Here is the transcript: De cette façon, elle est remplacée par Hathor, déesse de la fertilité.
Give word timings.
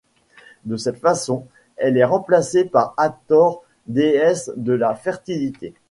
De 0.65 0.77
cette 0.77 0.97
façon, 0.97 1.45
elle 1.77 1.95
est 1.95 2.03
remplacée 2.03 2.65
par 2.65 2.95
Hathor, 2.97 3.63
déesse 3.85 4.51
de 4.57 4.71
la 4.73 4.95
fertilité. 4.95 5.75